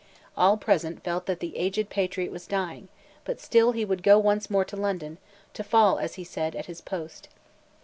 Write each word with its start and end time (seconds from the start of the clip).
All 0.35 0.57
present 0.57 1.03
felt 1.03 1.27
that 1.27 1.41
the 1.41 1.55
aged 1.55 1.91
patriot 1.91 2.31
was 2.31 2.47
dying, 2.47 2.87
but 3.23 3.39
still 3.39 3.71
he 3.73 3.85
would 3.85 4.01
go 4.01 4.17
once 4.17 4.49
more 4.49 4.65
to 4.65 4.75
London, 4.75 5.19
to 5.53 5.63
fall, 5.63 5.99
as 5.99 6.15
he 6.15 6.23
said, 6.23 6.55
"at 6.55 6.65
his 6.65 6.81
post." 6.81 7.29